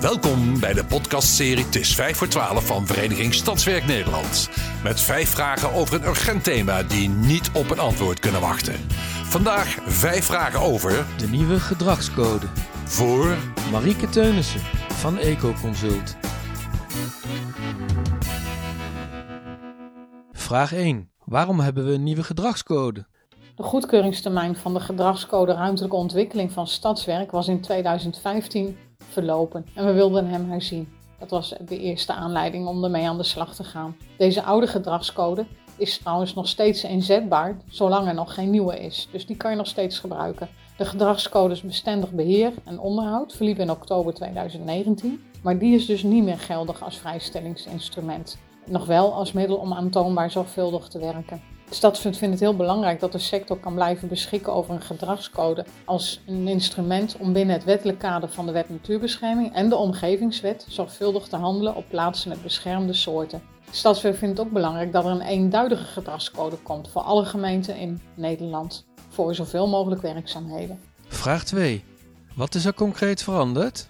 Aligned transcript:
Welkom 0.00 0.60
bij 0.60 0.72
de 0.72 0.84
podcastserie 0.88 1.64
Het 1.64 1.76
is 1.76 1.94
5 1.94 2.16
voor 2.16 2.28
12 2.28 2.66
van 2.66 2.86
Vereniging 2.86 3.34
Stadswerk 3.34 3.86
Nederland. 3.86 4.50
Met 4.82 5.00
vijf 5.00 5.28
vragen 5.28 5.72
over 5.72 5.94
een 5.94 6.08
urgent 6.08 6.44
thema 6.44 6.82
die 6.82 7.08
niet 7.08 7.50
op 7.52 7.70
een 7.70 7.78
antwoord 7.78 8.20
kunnen 8.20 8.40
wachten. 8.40 8.74
Vandaag 9.24 9.78
vijf 9.86 10.24
vragen 10.24 10.60
over 10.60 11.06
De 11.16 11.28
nieuwe 11.28 11.60
gedragscode. 11.60 12.46
voor 12.84 13.36
Marieke 13.70 14.08
Teunissen 14.08 14.60
van 14.88 15.18
Ecoconsult. 15.18 16.16
Vraag 20.32 20.72
1. 20.72 21.10
Waarom 21.24 21.60
hebben 21.60 21.86
we 21.86 21.92
een 21.92 22.02
nieuwe 22.02 22.24
gedragscode? 22.24 23.06
De 23.58 23.64
goedkeuringstermijn 23.64 24.56
van 24.56 24.74
de 24.74 24.80
gedragscode 24.80 25.52
ruimtelijke 25.52 25.96
ontwikkeling 25.96 26.52
van 26.52 26.66
stadswerk 26.66 27.30
was 27.30 27.48
in 27.48 27.60
2015 27.60 28.76
verlopen 28.98 29.66
en 29.74 29.86
we 29.86 29.92
wilden 29.92 30.26
hem 30.26 30.50
herzien. 30.50 30.88
Dat 31.18 31.30
was 31.30 31.54
de 31.60 31.78
eerste 31.78 32.12
aanleiding 32.12 32.66
om 32.66 32.84
ermee 32.84 33.08
aan 33.08 33.16
de 33.16 33.22
slag 33.22 33.54
te 33.54 33.64
gaan. 33.64 33.96
Deze 34.16 34.42
oude 34.42 34.66
gedragscode 34.66 35.46
is 35.76 35.98
trouwens 35.98 36.34
nog 36.34 36.48
steeds 36.48 36.84
inzetbaar, 36.84 37.56
zolang 37.68 38.08
er 38.08 38.14
nog 38.14 38.34
geen 38.34 38.50
nieuwe 38.50 38.80
is. 38.80 39.08
Dus 39.12 39.26
die 39.26 39.36
kan 39.36 39.50
je 39.50 39.56
nog 39.56 39.66
steeds 39.66 39.98
gebruiken. 39.98 40.48
De 40.76 40.84
gedragscodes 40.84 41.60
bestendig 41.60 42.12
beheer 42.12 42.52
en 42.64 42.78
onderhoud 42.78 43.32
verliep 43.32 43.58
in 43.58 43.70
oktober 43.70 44.14
2019, 44.14 45.20
maar 45.42 45.58
die 45.58 45.74
is 45.74 45.86
dus 45.86 46.02
niet 46.02 46.24
meer 46.24 46.38
geldig 46.38 46.82
als 46.82 46.98
vrijstellingsinstrument. 46.98 48.38
Nog 48.66 48.86
wel 48.86 49.14
als 49.14 49.32
middel 49.32 49.56
om 49.56 49.72
aantoonbaar 49.72 50.30
zorgvuldig 50.30 50.88
te 50.88 50.98
werken. 50.98 51.56
Stadsfund 51.70 52.16
vindt 52.16 52.34
het 52.34 52.42
heel 52.42 52.56
belangrijk 52.56 53.00
dat 53.00 53.12
de 53.12 53.18
sector 53.18 53.58
kan 53.58 53.74
blijven 53.74 54.08
beschikken 54.08 54.52
over 54.52 54.74
een 54.74 54.82
gedragscode 54.82 55.64
als 55.84 56.20
een 56.26 56.48
instrument 56.48 57.16
om 57.16 57.32
binnen 57.32 57.54
het 57.54 57.64
wettelijk 57.64 57.98
kader 57.98 58.28
van 58.28 58.46
de 58.46 58.52
Wet 58.52 58.70
Natuurbescherming 58.70 59.54
en 59.54 59.68
de 59.68 59.76
Omgevingswet 59.76 60.66
zorgvuldig 60.68 61.28
te 61.28 61.36
handelen 61.36 61.74
op 61.74 61.84
plaatsen 61.88 62.28
met 62.28 62.42
beschermde 62.42 62.92
soorten. 62.92 63.42
Stadsfund 63.70 64.16
vindt 64.16 64.38
het 64.38 64.46
ook 64.46 64.52
belangrijk 64.52 64.92
dat 64.92 65.04
er 65.04 65.10
een 65.10 65.20
eenduidige 65.20 65.84
gedragscode 65.84 66.56
komt 66.56 66.88
voor 66.88 67.02
alle 67.02 67.24
gemeenten 67.24 67.76
in 67.76 68.00
Nederland 68.14 68.86
voor 69.08 69.34
zoveel 69.34 69.68
mogelijk 69.68 70.02
werkzaamheden. 70.02 70.80
Vraag 71.08 71.44
2. 71.44 71.84
Wat 72.34 72.54
is 72.54 72.64
er 72.64 72.74
concreet 72.74 73.22
veranderd? 73.22 73.88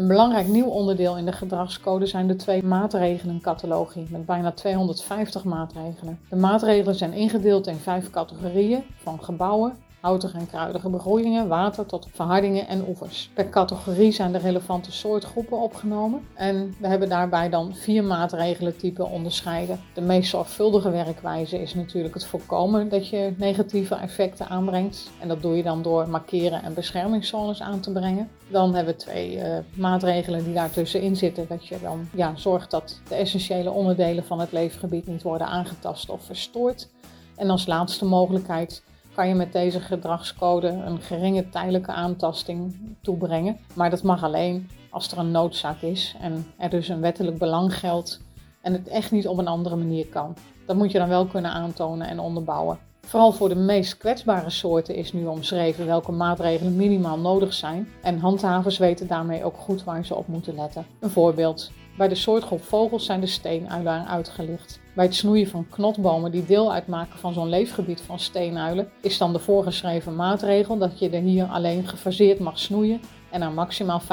Een 0.00 0.06
belangrijk 0.06 0.48
nieuw 0.48 0.66
onderdeel 0.66 1.16
in 1.16 1.24
de 1.24 1.32
gedragscode 1.32 2.06
zijn 2.06 2.26
de 2.26 2.36
twee 2.36 2.62
maatregelencatalogie 2.62 4.06
met 4.10 4.26
bijna 4.26 4.52
250 4.52 5.44
maatregelen. 5.44 6.18
De 6.28 6.36
maatregelen 6.36 6.94
zijn 6.94 7.12
ingedeeld 7.12 7.66
in 7.66 7.76
vijf 7.76 8.10
categorieën, 8.10 8.82
van 8.96 9.22
gebouwen, 9.22 9.76
houtige 10.00 10.38
en 10.38 10.46
kruidige 10.46 10.88
begroeiingen, 10.88 11.48
water 11.48 11.86
tot 11.86 12.08
verhardingen 12.12 12.68
en 12.68 12.88
oevers. 12.88 13.30
Per 13.34 13.48
categorie 13.48 14.12
zijn 14.12 14.32
de 14.32 14.38
relevante 14.38 14.92
soortgroepen 14.92 15.58
opgenomen 15.58 16.26
en 16.34 16.74
we 16.78 16.86
hebben 16.86 17.08
daarbij 17.08 17.48
dan 17.48 17.74
vier 17.74 18.04
maatregelentypen 18.04 19.10
onderscheiden. 19.10 19.80
De 19.94 20.00
meest 20.00 20.30
zorgvuldige 20.30 20.90
werkwijze 20.90 21.62
is 21.62 21.74
natuurlijk 21.74 22.14
het 22.14 22.26
voorkomen 22.26 22.88
dat 22.88 23.08
je 23.08 23.34
negatieve 23.36 23.94
effecten 23.94 24.48
aanbrengt 24.48 25.10
en 25.20 25.28
dat 25.28 25.42
doe 25.42 25.56
je 25.56 25.62
dan 25.62 25.82
door 25.82 26.08
markeren 26.08 26.62
en 26.62 26.74
beschermingszones 26.74 27.62
aan 27.62 27.80
te 27.80 27.92
brengen. 27.92 28.28
Dan 28.48 28.74
hebben 28.74 28.94
we 28.94 29.00
twee 29.00 29.36
uh, 29.36 29.58
maatregelen 29.74 30.44
die 30.44 30.54
daartussenin 30.54 31.16
zitten. 31.16 31.46
Dat 31.48 31.66
je 31.66 31.78
dan 31.82 32.08
ja, 32.12 32.32
zorgt 32.36 32.70
dat 32.70 33.00
de 33.08 33.14
essentiële 33.14 33.70
onderdelen 33.70 34.24
van 34.24 34.40
het 34.40 34.52
leefgebied 34.52 35.06
niet 35.06 35.22
worden 35.22 35.46
aangetast 35.46 36.10
of 36.10 36.24
verstoord. 36.24 36.88
En 37.36 37.50
als 37.50 37.66
laatste 37.66 38.04
mogelijkheid 38.04 38.82
kan 39.14 39.28
je 39.28 39.34
met 39.34 39.52
deze 39.52 39.80
gedragscode 39.80 40.68
een 40.68 41.00
geringe 41.00 41.48
tijdelijke 41.48 41.92
aantasting 41.92 42.76
toebrengen. 43.02 43.58
Maar 43.74 43.90
dat 43.90 44.02
mag 44.02 44.22
alleen 44.22 44.68
als 44.90 45.12
er 45.12 45.18
een 45.18 45.30
noodzaak 45.30 45.80
is 45.80 46.14
en 46.20 46.46
er 46.56 46.70
dus 46.70 46.88
een 46.88 47.00
wettelijk 47.00 47.38
belang 47.38 47.78
geldt 47.78 48.20
en 48.62 48.72
het 48.72 48.88
echt 48.88 49.10
niet 49.10 49.28
op 49.28 49.38
een 49.38 49.46
andere 49.46 49.76
manier 49.76 50.06
kan. 50.06 50.36
Dat 50.66 50.76
moet 50.76 50.92
je 50.92 50.98
dan 50.98 51.08
wel 51.08 51.26
kunnen 51.26 51.50
aantonen 51.50 52.06
en 52.06 52.18
onderbouwen. 52.18 52.78
Vooral 53.00 53.32
voor 53.32 53.48
de 53.48 53.54
meest 53.54 53.96
kwetsbare 53.96 54.50
soorten 54.50 54.94
is 54.94 55.12
nu 55.12 55.26
omschreven 55.26 55.86
welke 55.86 56.12
maatregelen 56.12 56.76
minimaal 56.76 57.18
nodig 57.18 57.52
zijn 57.52 57.88
en 58.02 58.18
handhavers 58.18 58.78
weten 58.78 59.06
daarmee 59.06 59.44
ook 59.44 59.56
goed 59.56 59.84
waar 59.84 60.04
ze 60.04 60.14
op 60.14 60.26
moeten 60.26 60.54
letten. 60.54 60.86
Een 61.00 61.10
voorbeeld. 61.10 61.70
Bij 61.96 62.08
de 62.08 62.14
soortgroep 62.14 62.62
vogels 62.62 63.04
zijn 63.04 63.20
de 63.20 63.26
steenuilen 63.26 64.08
uitgelicht. 64.08 64.80
Bij 65.00 65.08
het 65.08 65.18
snoeien 65.18 65.48
van 65.48 65.68
knotbomen 65.68 66.30
die 66.30 66.46
deel 66.46 66.72
uitmaken 66.72 67.18
van 67.18 67.32
zo'n 67.32 67.48
leefgebied 67.48 68.00
van 68.00 68.18
steenuilen 68.18 68.88
is 69.00 69.18
dan 69.18 69.32
de 69.32 69.38
voorgeschreven 69.38 70.16
maatregel 70.16 70.78
dat 70.78 70.98
je 70.98 71.10
er 71.10 71.22
hier 71.22 71.44
alleen 71.44 71.88
gefaseerd 71.88 72.38
mag 72.38 72.58
snoeien 72.58 73.00
en 73.30 73.42
er 73.42 73.52
maximaal 73.52 74.00
50% 74.00 74.04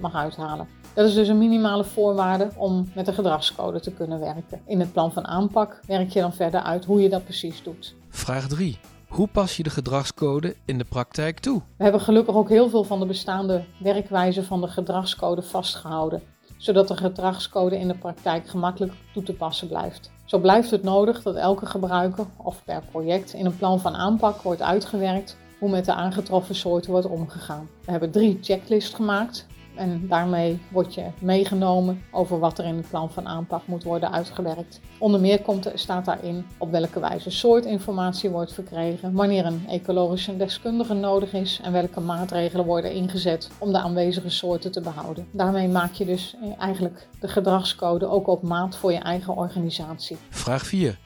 mag 0.00 0.14
uithalen. 0.14 0.68
Dat 0.94 1.08
is 1.08 1.14
dus 1.14 1.28
een 1.28 1.38
minimale 1.38 1.84
voorwaarde 1.84 2.50
om 2.56 2.90
met 2.94 3.06
de 3.06 3.12
gedragscode 3.12 3.80
te 3.80 3.92
kunnen 3.92 4.20
werken. 4.20 4.60
In 4.66 4.80
het 4.80 4.92
plan 4.92 5.12
van 5.12 5.26
aanpak 5.26 5.80
werk 5.86 6.10
je 6.10 6.20
dan 6.20 6.34
verder 6.34 6.60
uit 6.60 6.84
hoe 6.84 7.00
je 7.00 7.08
dat 7.08 7.24
precies 7.24 7.62
doet. 7.62 7.94
Vraag 8.08 8.48
3. 8.48 8.78
Hoe 9.08 9.28
pas 9.28 9.56
je 9.56 9.62
de 9.62 9.70
gedragscode 9.70 10.56
in 10.64 10.78
de 10.78 10.84
praktijk 10.84 11.38
toe? 11.38 11.62
We 11.76 11.82
hebben 11.82 12.00
gelukkig 12.00 12.34
ook 12.34 12.48
heel 12.48 12.68
veel 12.68 12.84
van 12.84 13.00
de 13.00 13.06
bestaande 13.06 13.64
werkwijzen 13.78 14.44
van 14.44 14.60
de 14.60 14.68
gedragscode 14.68 15.42
vastgehouden, 15.42 16.22
zodat 16.56 16.88
de 16.88 16.96
gedragscode 16.96 17.78
in 17.78 17.88
de 17.88 17.94
praktijk 17.94 18.48
gemakkelijk 18.48 18.92
toe 19.12 19.22
te 19.22 19.32
passen 19.32 19.68
blijft. 19.68 20.10
Zo 20.24 20.38
blijft 20.38 20.70
het 20.70 20.82
nodig 20.82 21.22
dat 21.22 21.34
elke 21.34 21.66
gebruiker 21.66 22.26
of 22.36 22.64
per 22.64 22.82
project 22.90 23.32
in 23.32 23.46
een 23.46 23.56
plan 23.56 23.80
van 23.80 23.94
aanpak 23.94 24.42
wordt 24.42 24.62
uitgewerkt 24.62 25.36
hoe 25.58 25.70
met 25.70 25.84
de 25.84 25.94
aangetroffen 25.94 26.54
soorten 26.54 26.90
wordt 26.90 27.06
omgegaan. 27.06 27.68
We 27.84 27.90
hebben 27.90 28.10
drie 28.10 28.38
checklists 28.42 28.94
gemaakt 28.94 29.46
en 29.76 30.08
daarmee 30.08 30.58
word 30.70 30.94
je 30.94 31.04
meegenomen 31.18 32.02
over 32.10 32.38
wat 32.38 32.58
er 32.58 32.64
in 32.64 32.76
het 32.76 32.88
plan 32.88 33.10
van 33.12 33.26
aanpak 33.28 33.66
moet 33.66 33.82
worden 33.82 34.12
uitgewerkt. 34.12 34.80
Onder 34.98 35.20
meer 35.20 35.42
komt, 35.42 35.70
staat 35.74 36.04
daarin 36.04 36.46
op 36.58 36.70
welke 36.70 37.00
wijze 37.00 37.30
soortinformatie 37.30 38.30
wordt 38.30 38.52
verkregen, 38.52 39.12
wanneer 39.12 39.46
een 39.46 39.64
ecologische 39.68 40.36
deskundige 40.36 40.94
nodig 40.94 41.32
is 41.32 41.60
en 41.62 41.72
welke 41.72 42.00
maatregelen 42.00 42.66
worden 42.66 42.92
ingezet 42.92 43.50
om 43.58 43.72
de 43.72 43.78
aanwezige 43.78 44.30
soorten 44.30 44.72
te 44.72 44.80
behouden. 44.80 45.26
Daarmee 45.30 45.68
maak 45.68 45.92
je 45.92 46.04
dus 46.04 46.36
eigenlijk 46.58 47.08
de 47.20 47.28
gedragscode 47.28 48.06
ook 48.06 48.26
op 48.26 48.42
maat 48.42 48.76
voor 48.76 48.92
je 48.92 48.98
eigen 48.98 49.36
organisatie. 49.36 50.16
Vraag 50.28 50.66
4. 50.66 50.98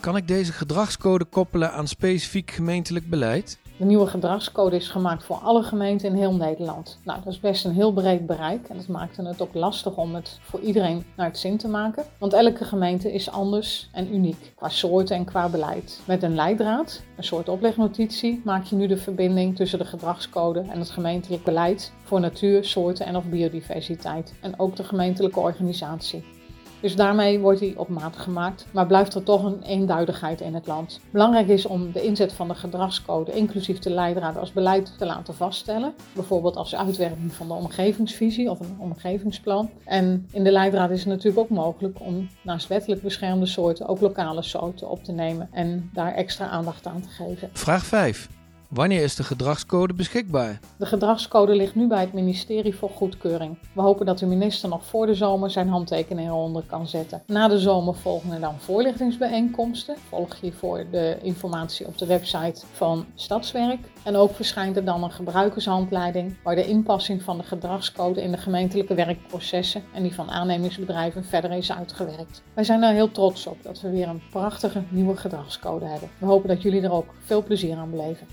Kan 0.00 0.16
ik 0.16 0.28
deze 0.28 0.52
gedragscode 0.52 1.24
koppelen 1.24 1.72
aan 1.72 1.88
specifiek 1.88 2.50
gemeentelijk 2.50 3.10
beleid? 3.10 3.58
De 3.78 3.84
nieuwe 3.84 4.06
gedragscode 4.06 4.76
is 4.76 4.88
gemaakt 4.88 5.24
voor 5.24 5.36
alle 5.36 5.62
gemeenten 5.62 6.08
in 6.08 6.14
heel 6.14 6.34
Nederland. 6.34 6.98
Nou, 7.04 7.18
dat 7.24 7.32
is 7.32 7.40
best 7.40 7.64
een 7.64 7.74
heel 7.74 7.92
breed 7.92 8.26
bereik 8.26 8.68
en 8.68 8.76
dat 8.76 8.88
maakte 8.88 9.22
het 9.22 9.42
ook 9.42 9.54
lastig 9.54 9.96
om 9.96 10.14
het 10.14 10.38
voor 10.42 10.60
iedereen 10.60 11.04
naar 11.16 11.26
het 11.26 11.38
zin 11.38 11.56
te 11.56 11.68
maken. 11.68 12.04
Want 12.18 12.32
elke 12.32 12.64
gemeente 12.64 13.12
is 13.12 13.30
anders 13.30 13.88
en 13.92 14.14
uniek 14.14 14.52
qua 14.54 14.68
soorten 14.68 15.16
en 15.16 15.24
qua 15.24 15.48
beleid. 15.48 16.00
Met 16.04 16.22
een 16.22 16.34
leidraad, 16.34 17.02
een 17.16 17.24
soort 17.24 17.48
oplegnotitie, 17.48 18.40
maak 18.44 18.64
je 18.64 18.76
nu 18.76 18.86
de 18.86 18.96
verbinding 18.96 19.56
tussen 19.56 19.78
de 19.78 19.84
gedragscode 19.84 20.60
en 20.60 20.78
het 20.78 20.90
gemeentelijk 20.90 21.44
beleid 21.44 21.92
voor 22.02 22.20
natuur, 22.20 22.64
soorten 22.64 23.06
en 23.06 23.16
of 23.16 23.24
biodiversiteit. 23.24 24.34
En 24.40 24.58
ook 24.58 24.76
de 24.76 24.84
gemeentelijke 24.84 25.40
organisatie. 25.40 26.35
Dus 26.80 26.96
daarmee 26.96 27.38
wordt 27.38 27.60
hij 27.60 27.74
op 27.76 27.88
maat 27.88 28.16
gemaakt, 28.16 28.66
maar 28.70 28.86
blijft 28.86 29.14
er 29.14 29.22
toch 29.22 29.44
een 29.44 29.62
eenduidigheid 29.62 30.40
in 30.40 30.54
het 30.54 30.66
land. 30.66 31.00
Belangrijk 31.10 31.48
is 31.48 31.66
om 31.66 31.92
de 31.92 32.02
inzet 32.02 32.32
van 32.32 32.48
de 32.48 32.54
gedragscode, 32.54 33.32
inclusief 33.32 33.78
de 33.78 33.90
leidraad, 33.90 34.36
als 34.36 34.52
beleid 34.52 34.98
te 34.98 35.06
laten 35.06 35.34
vaststellen. 35.34 35.94
Bijvoorbeeld 36.12 36.56
als 36.56 36.74
uitwerking 36.74 37.32
van 37.32 37.48
de 37.48 37.54
omgevingsvisie 37.54 38.50
of 38.50 38.60
een 38.60 38.76
omgevingsplan. 38.78 39.70
En 39.84 40.28
in 40.32 40.44
de 40.44 40.52
leidraad 40.52 40.90
is 40.90 40.98
het 40.98 41.08
natuurlijk 41.08 41.38
ook 41.38 41.50
mogelijk 41.50 42.00
om 42.00 42.28
naast 42.42 42.68
wettelijk 42.68 43.02
beschermde 43.02 43.46
soorten 43.46 43.86
ook 43.86 44.00
lokale 44.00 44.42
soorten 44.42 44.90
op 44.90 45.04
te 45.04 45.12
nemen 45.12 45.48
en 45.52 45.90
daar 45.92 46.14
extra 46.14 46.48
aandacht 46.48 46.86
aan 46.86 47.00
te 47.00 47.08
geven. 47.08 47.50
Vraag 47.52 47.84
5. 47.84 48.28
Wanneer 48.68 49.02
is 49.02 49.14
de 49.14 49.24
gedragscode 49.24 49.94
beschikbaar? 49.94 50.60
De 50.76 50.86
gedragscode 50.86 51.54
ligt 51.54 51.74
nu 51.74 51.86
bij 51.86 52.00
het 52.00 52.12
ministerie 52.12 52.74
voor 52.74 52.90
goedkeuring. 52.90 53.58
We 53.72 53.80
hopen 53.80 54.06
dat 54.06 54.18
de 54.18 54.26
minister 54.26 54.68
nog 54.68 54.84
voor 54.84 55.06
de 55.06 55.14
zomer 55.14 55.50
zijn 55.50 55.68
handtekening 55.68 56.28
eronder 56.28 56.62
kan 56.66 56.88
zetten. 56.88 57.22
Na 57.26 57.48
de 57.48 57.58
zomer 57.58 57.94
volgen 57.94 58.32
er 58.32 58.40
dan 58.40 58.54
voorlichtingsbijeenkomsten. 58.58 59.96
Volg 60.08 60.34
je 60.34 60.52
voor 60.52 60.84
de 60.90 61.18
informatie 61.22 61.86
op 61.86 61.98
de 61.98 62.06
website 62.06 62.62
van 62.72 63.06
Stadswerk. 63.14 63.80
En 64.02 64.16
ook 64.16 64.34
verschijnt 64.34 64.76
er 64.76 64.84
dan 64.84 65.02
een 65.02 65.12
gebruikershandleiding 65.12 66.36
waar 66.42 66.54
de 66.54 66.66
inpassing 66.66 67.22
van 67.22 67.38
de 67.38 67.44
gedragscode 67.44 68.22
in 68.22 68.30
de 68.30 68.38
gemeentelijke 68.38 68.94
werkprocessen 68.94 69.82
en 69.94 70.02
die 70.02 70.14
van 70.14 70.30
aannemingsbedrijven 70.30 71.24
verder 71.24 71.52
is 71.52 71.72
uitgewerkt. 71.72 72.42
Wij 72.54 72.64
zijn 72.64 72.82
er 72.82 72.92
heel 72.92 73.10
trots 73.10 73.46
op 73.46 73.56
dat 73.62 73.80
we 73.80 73.90
weer 73.90 74.08
een 74.08 74.22
prachtige 74.30 74.82
nieuwe 74.88 75.16
gedragscode 75.16 75.84
hebben. 75.84 76.08
We 76.18 76.26
hopen 76.26 76.48
dat 76.48 76.62
jullie 76.62 76.82
er 76.82 76.92
ook 76.92 77.14
veel 77.24 77.42
plezier 77.42 77.76
aan 77.76 77.90
beleven. 77.90 78.26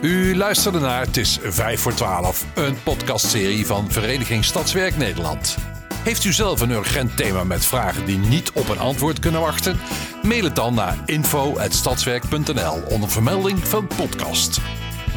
U 0.00 0.36
luisterde 0.36 0.78
naar 0.78 1.00
Het 1.00 1.16
is 1.16 1.38
5 1.42 1.80
voor 1.80 1.94
12, 1.94 2.44
een 2.54 2.82
podcastserie 2.82 3.66
van 3.66 3.90
Vereniging 3.90 4.44
Stadswerk 4.44 4.96
Nederland. 4.96 5.56
Heeft 6.04 6.24
u 6.24 6.32
zelf 6.32 6.60
een 6.60 6.70
urgent 6.70 7.16
thema 7.16 7.44
met 7.44 7.64
vragen 7.64 8.06
die 8.06 8.18
niet 8.18 8.52
op 8.52 8.68
een 8.68 8.78
antwoord 8.78 9.18
kunnen 9.18 9.40
wachten? 9.40 9.80
Mail 10.22 10.44
het 10.44 10.56
dan 10.56 10.74
naar 10.74 10.96
info.stadswerk.nl 11.06 12.82
onder 12.88 13.10
vermelding 13.10 13.58
van 13.58 13.86
podcast. 13.86 14.60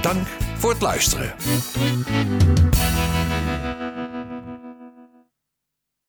Dank 0.02 0.28
voor 0.58 0.70
het 0.70 0.82
luisteren. 0.82 1.34